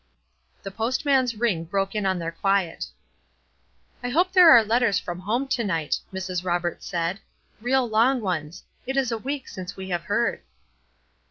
The 0.63 0.71
postman's 0.71 1.35
ring 1.35 1.63
broke 1.63 1.93
in 1.93 2.07
on 2.07 2.17
their 2.17 2.31
quiet. 2.31 2.85
"I 4.03 4.09
hope 4.09 4.33
there 4.33 4.49
are 4.49 4.63
letters 4.63 4.97
from 4.97 5.19
home 5.19 5.47
to 5.49 5.63
night," 5.63 5.99
Mrs. 6.11 6.43
Roberts 6.43 6.87
said, 6.87 7.19
"real 7.61 7.87
long 7.87 8.19
ones. 8.19 8.63
It 8.87 8.97
is 8.97 9.11
a 9.11 9.17
week 9.19 9.47
since 9.47 9.77
we 9.77 9.89
have 9.89 10.05
heard." 10.05 10.41